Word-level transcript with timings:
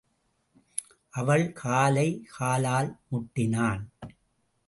அவள் 1.13 1.51
காலை 1.51 2.07
காலால் 2.37 2.89
முட்டினான். 3.11 3.83